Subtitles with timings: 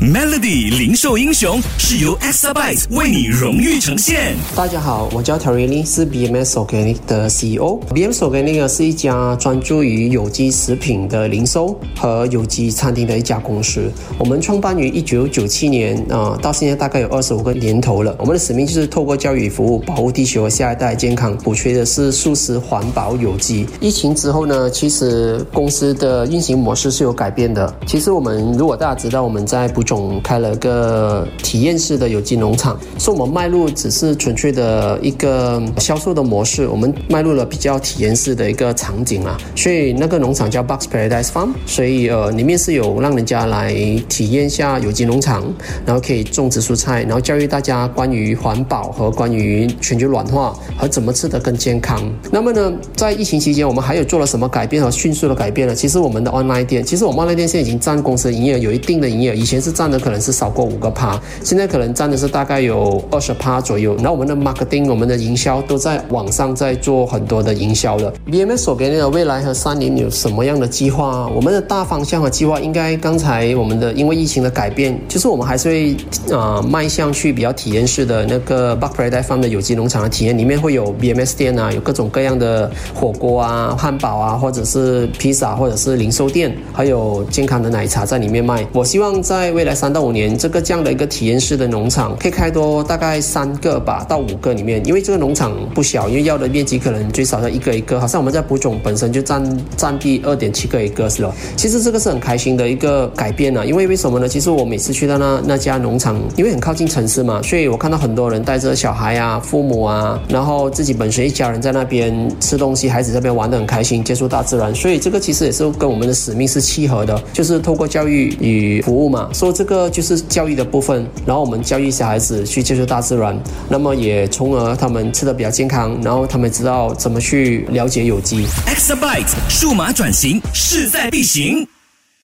[0.00, 4.34] Melody 零售英雄是由 Exabyte 为你荣誉呈现。
[4.56, 7.78] 大家好，我叫 Terry Lee，是 BMS Organic 的 CEO。
[7.90, 13.92] BMS Organic 是一家专注于有机食品的零售和有机餐厅的一家公司。
[14.16, 18.16] 我们创办于一九九七年，啊、到现在大概有二十五个年头了。
[18.18, 23.66] 我们的使命就是透过教育与服务，保护地球和下一代健康，补缺的是素食、环保、有机。
[23.82, 27.70] 疫情之后呢，其实公司的运行模式是有改变的。
[27.86, 39.36] 其实我们如果大家知道，我们在不总开了个体验式的有机农场，是我们迈入只是纯粹的一个销售的模式，我们迈入了比较体验式的一个场景啊。
[39.56, 43.74] 所以那个农场叫 Box Paradise Farm，所以呃里面是有让人家来
[44.08, 45.42] 体验一下有机农场，
[45.84, 52.00] 然后可以种植蔬菜，然后教育大家关于环保和关于全球暖化和怎么吃得更健康。
[52.30, 55.74] 那么呢，在疫情期间，我们还有做了什么改变和迅速的改变呢？
[55.74, 63.96] 其实我们的 online 店，其实我们 online 店现在已经占公司营业额有一定的营业额，以前是占的可能是少过五个趴，现在可能占的是大概有二十趴左右。
[63.96, 68.12] 然后我们的 marketing、我们的营销都在网上在做很多的营销了。
[68.30, 71.26] BMS 所给你的未来和三年有什么样的计划？
[71.34, 75.96] 我们的大方向和计划应该刚才我们的因为疫情的改变，就是我们还是会
[76.30, 88.66] 啊、迈向去比较体验式的那个 b u c k p r a d i s e 的有机农场的体验，里面会有 BMS 店啊，有各种各样的火锅啊、汉堡啊，或者是披萨，或者是零售店，还有健康的奶茶在里面卖。
[88.74, 99.42] 我希望在未来三到五年，这个这样的一个体验式的农场可以开多大概三个吧到五个里面，因为这个农场不小，因为要的面积可能最少要一个一个，好像我们在补种本身就占
[99.76, 101.34] 占地二点七个一个是了。
[101.56, 104.28] 其实这个是很开心的一个改变呢、啊，因为为什么呢？
[104.28, 128.46] 其实我每次去到那那家农场，因为很靠近城市嘛，所以我看到很多人带着小孩啊、父母啊，然后自己本身一家人在那边吃东西，孩子这边玩得很开心，接触大自然，所以这个其实也是跟我们的使命是契合的，就是透过教育与服务嘛，说这个就是教育的部分，然后我们教育小孩子去接触大自然，那么也从而他们吃的比较健康，然后他们知道怎么去了解有机。
[128.66, 131.68] Exabyte 数码转型势在必行。